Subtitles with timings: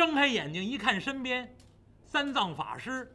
[0.00, 1.54] 睁开眼睛一看，身边
[2.06, 3.14] 三藏法师，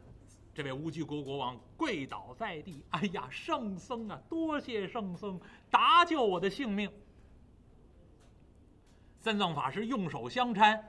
[0.54, 2.80] 这位乌鸡国国王跪倒在地。
[2.90, 6.88] 哎呀，圣僧啊，多谢圣僧搭救我的性命。
[9.18, 10.80] 三藏法师用手相搀。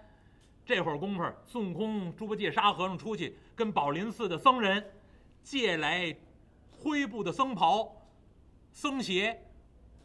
[0.64, 4.94] 这会儿功夫，孙悟空、猪八戒、沙和尚出去跟宝林寺的僧人
[5.42, 6.16] 借来
[6.70, 7.92] 灰布的僧袍、
[8.72, 9.44] 僧鞋、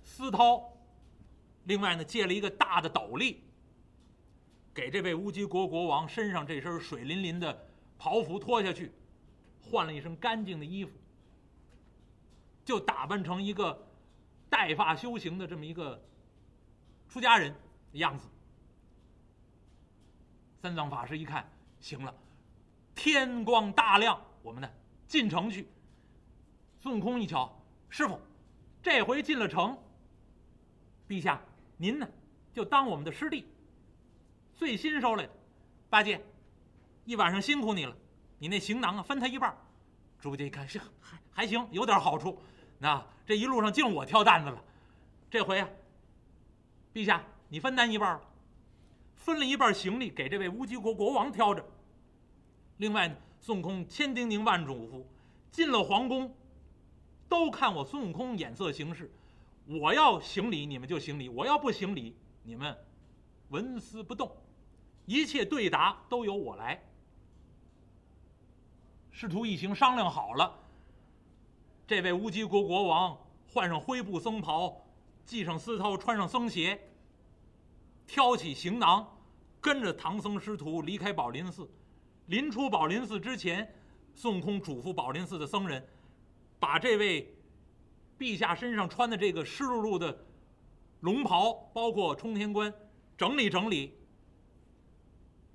[0.02, 0.64] 丝绦，
[1.64, 3.44] 另外呢，借了一个大的斗笠。
[4.74, 7.66] 给这位乌鸡国国王身上这身水淋淋的
[7.98, 8.90] 袍服脱下去，
[9.60, 10.92] 换了一身干净的衣服，
[12.64, 13.86] 就打扮成一个
[14.48, 16.02] 带发修行的这么一个
[17.08, 17.54] 出家人
[17.92, 18.28] 的样子。
[20.62, 21.46] 三藏法师一看，
[21.80, 22.14] 行了，
[22.94, 24.70] 天光大亮，我们呢
[25.06, 25.66] 进城去。
[26.80, 27.54] 孙悟空一瞧，
[27.90, 28.18] 师傅，
[28.82, 29.76] 这回进了城，
[31.06, 31.40] 陛下
[31.76, 32.08] 您呢
[32.52, 33.44] 就当我们的师弟。
[34.62, 35.32] 最新收来的，
[35.90, 36.24] 八戒，
[37.04, 37.96] 一晚上辛苦你了。
[38.38, 39.52] 你那行囊啊，分他一半。
[40.20, 42.38] 猪八戒一看，是还还行，有点好处。
[42.78, 44.64] 那这一路上净我挑担子了。
[45.28, 45.68] 这回啊，
[46.94, 48.20] 陛下你分担一半
[49.16, 51.66] 分了一半行李给这位乌鸡国国王挑着。
[52.76, 55.02] 另外呢，孙悟空千叮咛万嘱咐，
[55.50, 56.32] 进了皇宫，
[57.28, 59.10] 都看我孙悟空眼色行事。
[59.66, 62.78] 我要行礼，你们就行礼；我要不行礼，你们
[63.48, 64.30] 纹丝不动。
[65.06, 66.80] 一切对答都由我来。
[69.10, 70.52] 师徒一行商量好了，
[71.86, 73.16] 这位乌鸡国国王
[73.52, 74.84] 换上灰布僧袍，
[75.26, 76.80] 系上丝绦，穿上僧鞋，
[78.06, 79.06] 挑起行囊，
[79.60, 81.68] 跟着唐僧师徒离开宝林寺。
[82.26, 83.74] 临出宝林寺之前，
[84.14, 85.86] 孙悟空嘱咐宝林寺的僧人，
[86.58, 87.34] 把这位
[88.18, 90.24] 陛下身上穿的这个湿漉漉的
[91.00, 92.72] 龙袍，包括冲天冠，
[93.16, 93.98] 整理整理。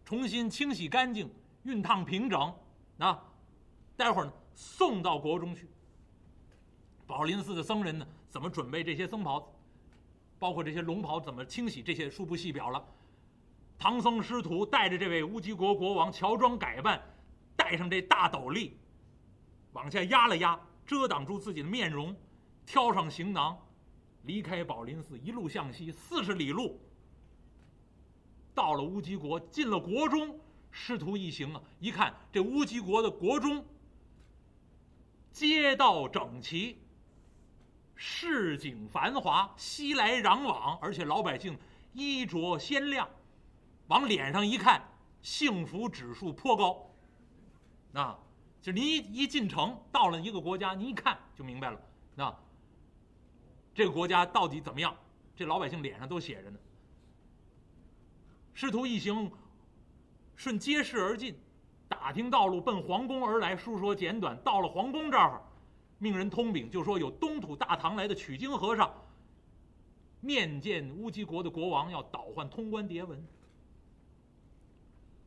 [0.07, 1.29] 重新清洗干净，
[1.65, 2.55] 熨烫平整，
[2.97, 3.21] 啊，
[3.97, 5.67] 待会儿呢送到国中去。
[7.05, 9.53] 宝林寺的僧人呢，怎么准备这些僧袍，
[10.39, 12.81] 包括这些龙袍怎么清洗，这些书不细表了。
[13.77, 17.01] 唐僧师徒带着这位乌鸡国国王乔装改扮，
[17.57, 18.77] 戴上这大斗笠，
[19.73, 22.15] 往下压了压，遮挡住自己的面容，
[22.65, 23.59] 挑上行囊，
[24.23, 26.79] 离开宝林寺，一路向西四十里路。
[28.57, 30.35] 到了乌鸡国，进了国中，
[30.71, 33.63] 师徒一行啊，一看这乌鸡国的国中，
[35.31, 36.81] 街道整齐，
[37.93, 41.55] 市井繁华，熙来攘往，而且老百姓
[41.93, 43.07] 衣着鲜亮，
[43.89, 44.83] 往脸上一看，
[45.21, 46.83] 幸福指数颇高。
[47.91, 48.17] 那，
[48.59, 51.79] 就你一进城，到了一个国家，你一看就明白了，
[52.15, 52.35] 那
[53.75, 54.97] 这个国家到底怎么样？
[55.35, 56.57] 这老百姓脸上都写着呢。
[58.59, 59.31] 师徒一行
[60.35, 61.37] 顺街市而进，
[61.87, 63.55] 打听道路，奔皇宫而来。
[63.55, 65.39] 书说简短，到了皇宫这儿，
[65.99, 68.91] 命人通禀，就说有东土大唐来的取经和尚
[70.21, 73.23] 面见乌鸡国的国王，要倒换通关牒文。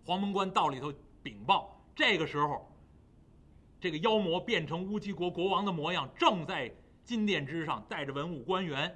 [0.04, 0.92] 黄门官到里头
[1.22, 2.68] 禀报，这个时候，
[3.80, 6.68] 这个妖魔变成乌鸡国国王的模样，正在
[7.04, 8.92] 金殿之上，带着文武官员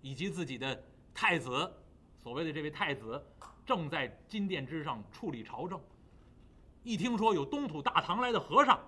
[0.00, 0.80] 以及自己的
[1.12, 1.72] 太子。
[2.22, 3.24] 所谓的这位太子
[3.64, 5.80] 正在金殿之上处理朝政，
[6.82, 8.80] 一听说有东土大唐来的和尚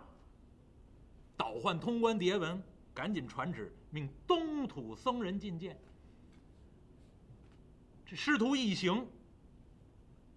[1.36, 5.78] 倒换通关牒文，赶紧传旨命东土僧人觐见。
[8.04, 9.06] 这师徒一行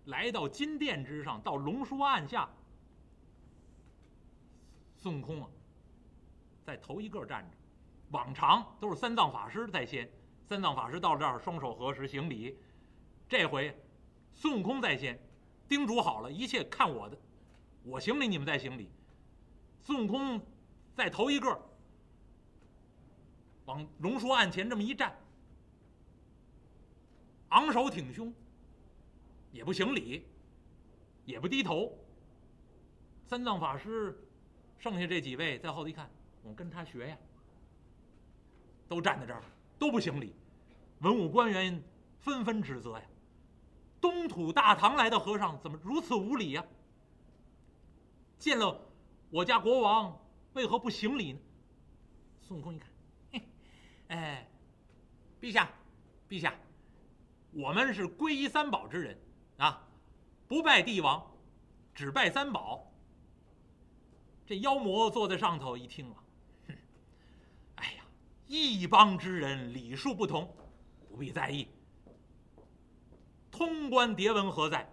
[0.05, 2.47] 来到金殿之上，到龙书案下，
[4.97, 5.49] 孙悟空啊，
[6.63, 7.57] 在头一个站着，
[8.11, 10.09] 往常都是三藏法师在先，
[10.47, 12.55] 三藏法师到这儿双手合十行礼。
[13.27, 13.75] 这回，
[14.33, 15.19] 孙悟空在先，
[15.67, 17.17] 叮嘱好了，一切看我的，
[17.83, 18.89] 我行礼，你们再行礼。
[19.81, 20.39] 孙悟空
[20.95, 21.61] 在头一个，
[23.65, 25.17] 往龙书案前这么一站，
[27.49, 28.31] 昂首挺胸，
[29.51, 30.25] 也不行礼，
[31.25, 31.97] 也不低头。
[33.25, 34.15] 三藏法师，
[34.77, 36.09] 剩下这几位在后头一看，
[36.43, 37.17] 我跟他学呀，
[38.87, 39.41] 都站在这儿，
[39.79, 40.35] 都不行礼。
[40.99, 41.81] 文武官员
[42.19, 43.03] 纷纷指责呀。
[44.03, 46.65] 东土大唐来的和尚怎么如此无礼呀？
[48.37, 48.77] 见了
[49.29, 50.19] 我家国王，
[50.51, 51.39] 为何不行礼呢？
[52.41, 52.89] 孙悟空一看，
[53.31, 53.41] 嘿，
[54.13, 54.49] 哎，
[55.39, 55.71] 陛下，
[56.27, 56.53] 陛下，
[57.51, 59.17] 我们是皈依三宝之人
[59.55, 59.87] 啊，
[60.49, 61.25] 不拜帝王，
[61.95, 62.91] 只拜三宝。
[64.45, 66.23] 这妖魔坐在上头一听啊，
[66.67, 66.75] 哼，
[67.75, 68.03] 哎呀，
[68.47, 70.53] 一帮之人礼数不同，
[71.07, 71.65] 不必在意。
[73.53, 74.91] 通关牒文何在？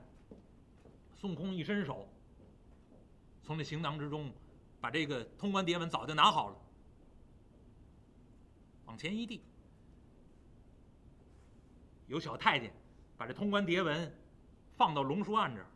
[1.16, 2.06] 孙悟空一伸手，
[3.42, 4.30] 从这行囊之中
[4.82, 6.56] 把这个通关牒文早就拿好了，
[8.84, 9.42] 往前一递，
[12.06, 12.70] 有小太监
[13.16, 14.14] 把这通关牒文
[14.76, 15.66] 放到龙书案这儿。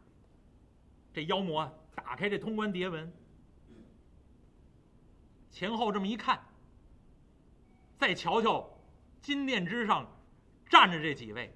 [1.14, 3.10] 这妖魔打开这通关牒文，
[5.50, 6.38] 前后这么一看，
[7.96, 8.68] 再瞧瞧
[9.22, 10.06] 金殿之上
[10.68, 11.50] 站着这几位。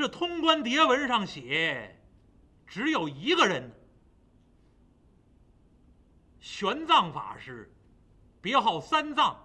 [0.00, 1.94] 这通关牒文上写，
[2.66, 3.70] 只有一个人，
[6.40, 7.70] 玄奘法师，
[8.40, 9.36] 别号三藏，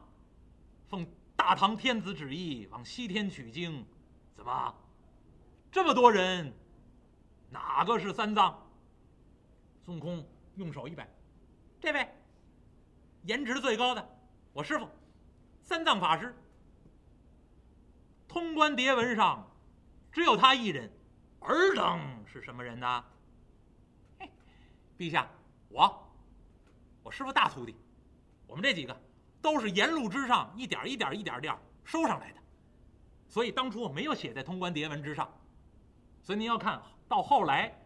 [0.88, 1.06] 奉
[1.36, 3.86] 大唐天子旨意往西天取经，
[4.34, 4.74] 怎么，
[5.74, 6.54] 这么多人，
[7.50, 8.58] 哪个是三藏？
[9.84, 10.26] 孙悟空
[10.56, 11.06] 用手一摆，
[11.82, 12.10] 这位，
[13.24, 14.18] 颜值最高的，
[14.54, 14.88] 我师傅，
[15.64, 16.34] 三藏法师。
[18.26, 19.52] 通关牒文上。
[20.16, 20.90] 只有他一人，
[21.42, 23.04] 尔等是什么人呢？
[24.98, 25.30] 陛下，
[25.68, 26.10] 我，
[27.04, 27.76] 我师傅大徒弟，
[28.48, 28.98] 我们这几个
[29.42, 31.54] 都是沿路之上一点一点一点点
[31.84, 32.40] 收上来的，
[33.28, 35.30] 所以当初我没有写在通关牒文之上。
[36.24, 37.78] 所以您要看到后来，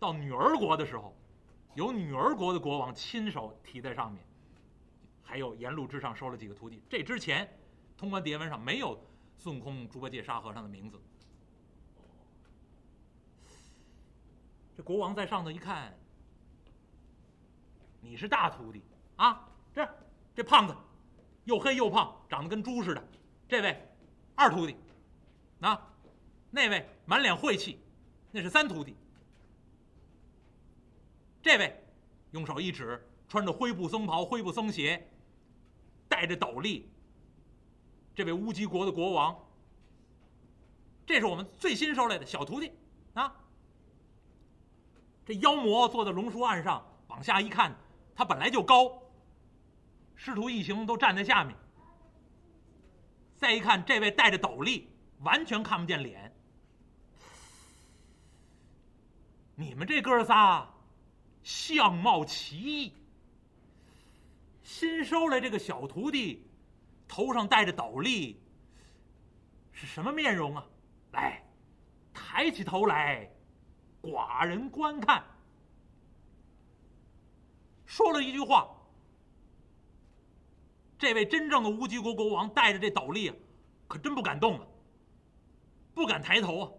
[0.00, 1.16] 到女儿国的时候，
[1.74, 4.26] 有女儿国的国王亲手提在上面，
[5.22, 6.82] 还有沿路之上收了几个徒弟。
[6.90, 7.48] 这之前，
[7.96, 9.00] 通关牒文上没有。
[9.38, 11.00] 孙悟空、猪八戒、沙和尚的名字。
[14.76, 15.96] 这国王在上头一看，
[18.00, 18.82] 你是大徒弟
[19.16, 19.48] 啊！
[19.72, 19.88] 这
[20.34, 20.76] 这胖子，
[21.44, 23.08] 又黑又胖，长得跟猪似的。
[23.48, 23.80] 这位
[24.34, 24.76] 二徒弟，
[25.60, 25.94] 啊，
[26.50, 27.80] 那位满脸晦气，
[28.30, 28.96] 那是三徒弟。
[31.40, 31.82] 这位
[32.32, 35.08] 用手一指，穿着灰布僧袍、灰布僧鞋，
[36.08, 36.90] 戴着斗笠。
[38.16, 39.36] 这位乌鸡国的国王，
[41.04, 42.72] 这是我们最新收来的小徒弟
[43.12, 43.30] 啊。
[45.26, 47.76] 这妖魔坐在龙书案上，往下一看，
[48.14, 49.02] 他本来就高，
[50.14, 51.54] 师徒一行都站在下面。
[53.36, 54.88] 再一看，这位戴着斗笠，
[55.20, 56.34] 完全看不见脸。
[59.56, 60.66] 你们这哥仨
[61.42, 62.94] 相貌奇异，
[64.62, 66.45] 新收来这个小徒弟。
[67.08, 68.40] 头上戴着斗笠，
[69.72, 70.66] 是什么面容啊？
[71.12, 71.42] 来，
[72.12, 73.30] 抬起头来，
[74.02, 75.24] 寡人观看。
[77.84, 78.68] 说了一句话，
[80.98, 83.32] 这位真正的乌鸡国国王戴着这斗笠，
[83.86, 84.66] 可真不敢动啊，
[85.94, 86.72] 不敢抬头啊，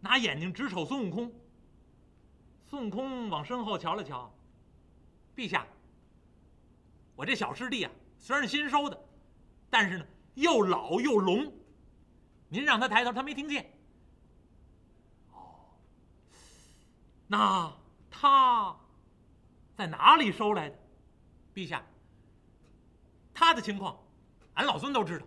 [0.00, 1.32] 拿眼睛直瞅孙悟空。
[2.66, 4.32] 孙悟空往身后瞧了瞧，
[5.34, 5.66] 陛下，
[7.14, 9.09] 我这小师弟啊，虽然是新收的。
[9.70, 11.50] 但是呢，又老又聋，
[12.48, 13.72] 您让他抬头，他没听见。
[15.32, 15.78] 哦，
[17.28, 17.72] 那
[18.10, 18.76] 他
[19.76, 20.76] 在哪里收来的？
[21.54, 21.84] 陛下，
[23.32, 23.98] 他的情况，
[24.54, 25.26] 俺老孙都知道。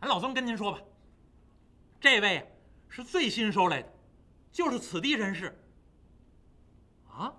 [0.00, 0.78] 俺老孙跟您说吧，
[1.98, 2.46] 这位啊
[2.90, 3.92] 是最新收来的，
[4.52, 5.58] 就是此地人士。
[7.08, 7.34] 啊，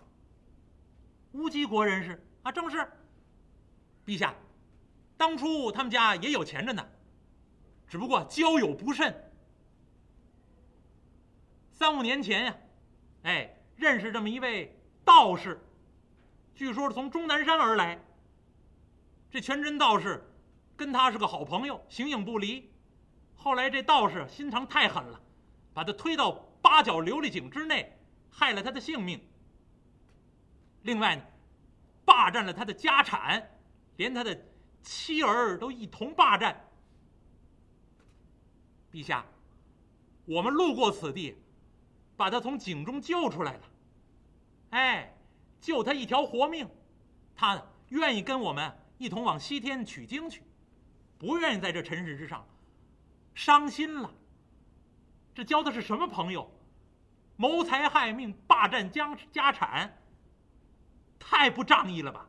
[1.33, 2.91] 乌鸡国人士啊，正是。
[4.05, 4.33] 陛下。
[5.17, 6.87] 当初他们家也有钱着呢，
[7.87, 9.13] 只不过交友不慎。
[11.71, 12.57] 三五年前呀，
[13.23, 15.59] 哎，认识这么一位道士，
[16.53, 17.99] 据说是从终南山而来。
[19.31, 20.23] 这全真道士
[20.75, 22.71] 跟他是个好朋友，形影不离。
[23.35, 25.19] 后来这道士心肠太狠了，
[25.73, 27.97] 把他推到八角琉璃井之内，
[28.29, 29.19] 害了他的性命。
[30.83, 31.23] 另外呢，
[32.05, 33.49] 霸占了他的家产，
[33.95, 34.39] 连他的。
[34.87, 36.65] 妻儿都一同霸占。
[38.89, 39.25] 陛下，
[40.23, 41.35] 我们路过此地，
[42.15, 43.61] 把他从井中救出来了。
[44.69, 45.13] 哎，
[45.59, 46.69] 救他一条活命，
[47.35, 50.41] 他愿意跟我们一同往西天取经去，
[51.17, 52.47] 不愿意在这尘世之上
[53.35, 54.09] 伤心了。
[55.35, 56.49] 这交的是什么朋友？
[57.35, 60.01] 谋财害命，霸占家家产，
[61.19, 62.25] 太不仗义了吧！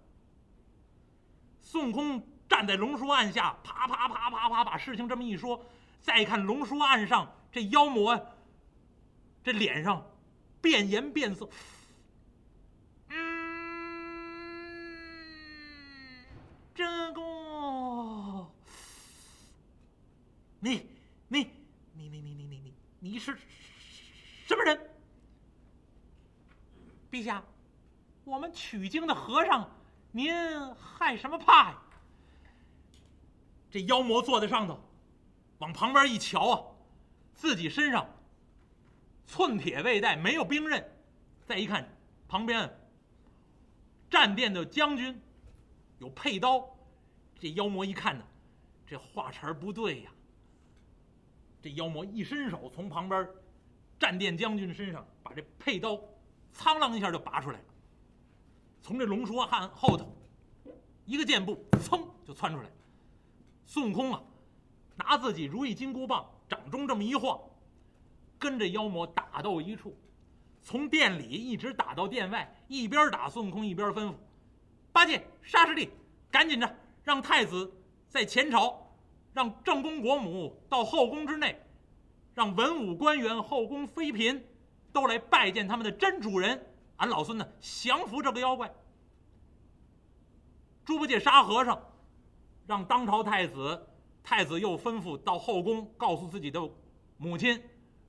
[1.63, 2.21] 孙悟空。
[2.49, 5.65] 站在龙书案下，啪啪啪啪啪，把事情这么一说，
[6.01, 8.35] 再看龙书案上这妖魔，
[9.45, 10.05] 这脸上
[10.61, 11.49] 变颜变色，
[13.09, 13.19] 嗯，
[16.75, 18.51] 这个，
[20.61, 20.89] 你
[21.29, 21.51] 你
[21.95, 23.39] 你你你你你你你是
[24.47, 24.91] 什么人？
[27.11, 27.43] 陛下，
[28.25, 29.71] 我们取经的和尚，
[30.13, 30.35] 您
[30.75, 31.83] 害什么怕呀？
[33.71, 34.81] 这妖魔坐在上头，
[35.59, 36.65] 往旁边一瞧啊，
[37.35, 38.09] 自己身上
[39.27, 40.83] 寸铁未带，没有兵刃。
[41.45, 41.89] 再一看，
[42.27, 42.71] 旁边
[44.11, 45.21] 战殿的将军
[45.99, 46.69] 有佩刀。
[47.39, 48.25] 这妖魔一看呢，
[48.87, 50.11] 这话茬不对呀。
[51.61, 53.29] 这妖魔一伸手，从旁边
[53.99, 56.01] 战殿将军身上把这佩刀
[56.53, 57.65] 苍啷一下就拔出来了，
[58.83, 60.17] 从这龙书汉后头
[61.05, 62.71] 一个箭步，噌就窜出来。
[63.71, 64.23] 孙悟空啊，
[64.97, 67.39] 拿自己如意金箍棒掌中这么一晃，
[68.39, 69.95] 跟着妖魔打斗一处，
[70.63, 74.15] 从殿里一直打到殿外，一边打孙悟空一边吩咐
[74.91, 75.91] ：“八戒、沙师弟，
[76.31, 77.71] 赶紧着，让太子
[78.09, 78.91] 在前朝，
[79.35, 81.63] 让正宫国母到后宫之内，
[82.35, 84.43] 让文武官员、后宫妃嫔
[84.95, 86.75] 都来拜见他们的真主人。
[86.97, 88.75] 俺老孙呢，降服这个妖怪。”
[90.87, 91.79] 猪八戒、沙和尚。
[92.69, 93.87] 让当朝太子，
[94.23, 96.61] 太子又吩咐到后宫，告诉自己的
[97.17, 97.59] 母亲，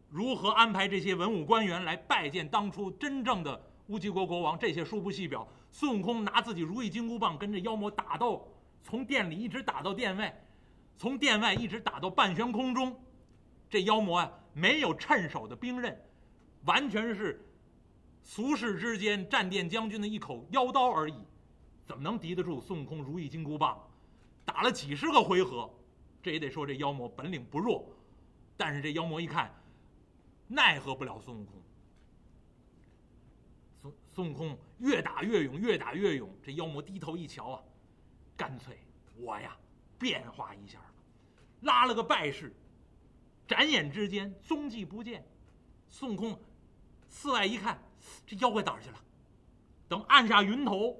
[0.10, 4.60] 如何安排这些文武官员来拜见当初真正的乌鸡国国王。
[4.60, 5.48] 这些书不细表。
[5.72, 8.46] 孙悟空拿自己如意金箍棒跟这妖魔打斗，
[8.84, 10.46] 从殿里一直打到殿外，
[10.98, 12.94] 从殿外一直打到半悬空中。
[13.70, 15.98] 这妖魔啊，没有趁手的兵刃，
[16.66, 17.50] 完全是
[18.24, 21.16] 俗世之间战殿将军的一口妖刀而已，
[21.86, 23.82] 怎么能敌得住孙悟空如意金箍棒？
[24.50, 25.72] 打了几十个回合，
[26.24, 27.88] 这也得说这妖魔本领不弱，
[28.58, 29.53] 但是这妖魔一看，
[30.48, 31.62] 奈何不了孙悟空。
[33.79, 36.36] 孙孙悟空越打越勇，越打越勇。
[36.41, 37.63] 这妖魔低头一瞧啊，
[38.36, 38.79] 干脆
[39.18, 39.56] 我呀
[40.00, 40.94] 变化一下吧，
[41.62, 42.51] 拉了个败势，
[43.48, 45.24] 眨眼之间踪迹不见。
[45.89, 46.41] 孙悟空
[47.08, 47.79] 四外一看，
[48.25, 48.98] 这妖怪哪儿去了？
[49.88, 50.98] 等按下云头，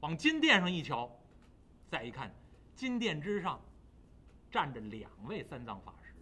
[0.00, 1.14] 往金殿上一瞧。
[1.90, 2.32] 再一看，
[2.76, 3.60] 金殿之上
[4.48, 6.14] 站着两位三藏法师。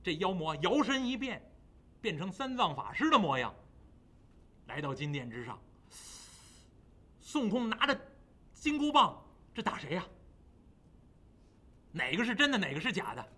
[0.00, 1.42] 这妖魔摇身一变，
[2.00, 3.52] 变成三藏法师的模样，
[4.66, 5.60] 来到金殿之上。
[7.20, 8.00] 孙悟空拿着
[8.54, 9.20] 金箍棒，
[9.52, 10.06] 这打谁呀？
[11.90, 13.28] 哪个是真的，哪个是假的？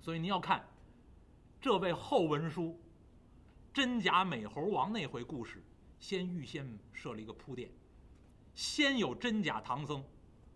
[0.00, 0.66] 所以您要看
[1.60, 2.80] 这位后文书
[3.74, 5.62] 真假美猴王那回故事，
[6.00, 7.70] 先预先设了一个铺垫，
[8.54, 10.02] 先有真假唐僧。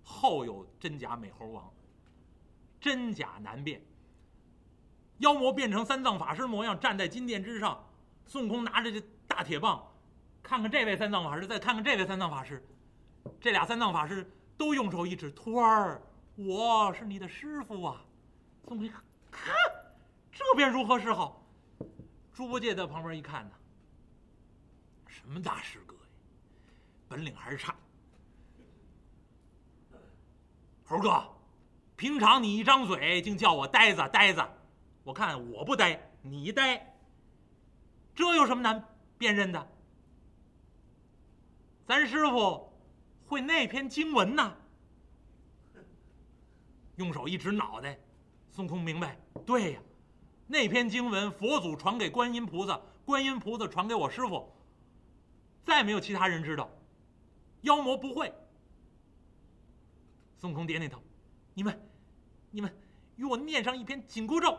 [0.09, 1.69] 后有真假美猴王，
[2.81, 3.85] 真假难辨。
[5.19, 7.85] 妖魔变成三藏法师模样，站在金殿之上。
[8.25, 9.85] 孙悟空拿着这大铁棒，
[10.43, 12.65] 看看这位三藏法师，再看看这位三藏法师。
[13.41, 16.01] 这俩三藏法师都用手一指：“徒儿，
[16.37, 18.05] 我是你的师傅啊！”
[18.65, 19.55] 孙悟空一看，看
[20.31, 21.45] 这便如何是好？
[22.33, 23.55] 猪八戒在旁边一看呢，
[25.09, 26.01] 什么大师哥呀，
[27.09, 27.75] 本领还是差。
[30.89, 31.25] 猴哥，
[31.97, 34.41] 平常你一张嘴竟叫我呆子呆子，
[35.03, 36.95] 我看我不呆，你呆。
[38.15, 38.83] 这有什么难
[39.19, 39.69] 辨认的？
[41.87, 42.73] 咱师傅
[43.27, 44.57] 会那篇经文呢。
[46.95, 47.99] 用手一指脑袋，
[48.53, 49.81] 孙悟空明白，对呀，
[50.47, 54.51] 那篇经文佛祖传给观音菩萨，观音菩萨传给我师傅，
[55.65, 56.71] 再没有其他人知道，
[57.63, 58.33] 妖魔不会。
[60.39, 61.03] 孙悟空点点头
[61.55, 61.89] ：“你们，
[62.51, 62.75] 你们
[63.17, 64.59] 与我念上一篇紧箍咒。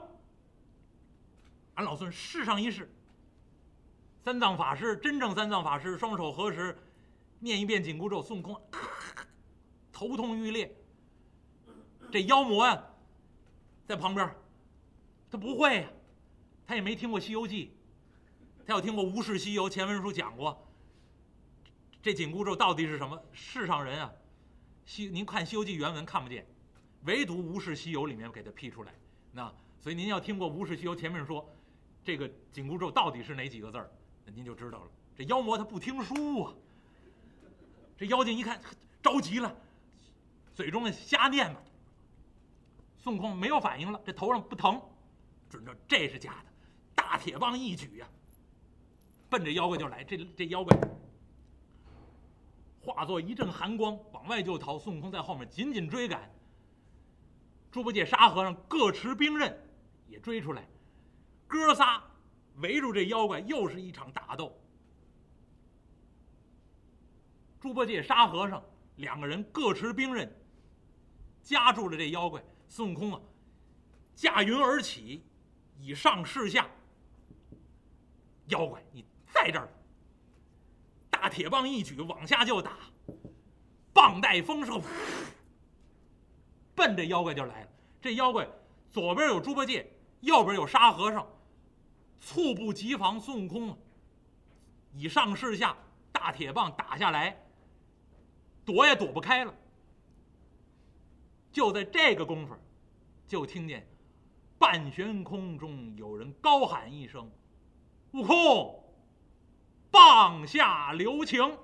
[1.75, 2.91] 俺老孙试上一试。”
[4.23, 6.77] 三藏法师，真正三藏法师，双手合十，
[7.39, 8.21] 念一遍紧箍咒。
[8.21, 8.61] 孙悟空
[9.93, 10.75] 头痛欲裂。
[12.11, 12.83] 这妖魔呀，
[13.85, 14.35] 在旁边，
[15.29, 15.89] 他不会呀，
[16.65, 17.73] 他也没听过《西游记》，
[18.65, 20.67] 他要听过《无事西游》前文书讲过。
[22.01, 23.21] 这紧箍咒到底是什么？
[23.31, 24.11] 世上人啊！
[24.87, 26.47] 西，您看《西游记》原文看不见，
[27.03, 28.93] 唯独《无事西游》里面给它批出来。
[29.33, 31.47] 那所以您要听过《无事西游》前面说，
[32.05, 33.91] 这个紧箍咒到底是哪几个字儿，
[34.25, 34.91] 那您就知道了。
[35.15, 36.53] 这妖魔他不听书啊，
[37.97, 38.61] 这妖精一看
[39.03, 39.53] 着急了，
[40.55, 41.61] 嘴中瞎念吧。
[42.97, 44.81] 孙悟空没有反应了，这头上不疼，
[45.49, 46.51] 准着这是假的，
[46.95, 48.07] 大铁棒一举呀，
[49.29, 50.01] 奔着妖怪就来。
[50.05, 50.79] 这这妖怪。
[52.87, 54.79] 化作一阵寒光，往外就逃。
[54.79, 56.33] 孙悟空在后面紧紧追赶。
[57.69, 59.69] 猪八戒、沙和尚各持兵刃，
[60.07, 60.65] 也追出来。
[61.47, 62.01] 哥仨
[62.55, 64.57] 围住这妖怪，又是一场打斗。
[67.59, 68.63] 猪八戒、沙和尚
[68.95, 70.33] 两个人各持兵刃，
[71.43, 72.41] 夹住了这妖怪。
[72.69, 73.19] 孙悟空啊，
[74.15, 75.25] 驾云而起，
[75.77, 76.65] 以上视下。
[78.45, 79.69] 妖怪，你在这儿。
[81.19, 82.77] 大铁棒一举，往下就打，
[83.91, 84.79] 棒带风射，
[86.75, 87.69] 奔这妖怪就来了。
[87.99, 88.47] 这妖怪
[88.91, 91.27] 左边有猪八戒，右边有沙和尚，
[92.21, 93.75] 猝不及防，孙悟空
[94.93, 95.75] 以上是下，
[96.11, 97.35] 大铁棒打下来，
[98.63, 99.51] 躲也躲不开了。
[101.51, 102.55] 就在这个功夫，
[103.27, 103.87] 就听见
[104.59, 107.27] 半悬空中有人高喊一声
[108.13, 108.83] ：“悟空，
[109.91, 111.57] 棒下留情！”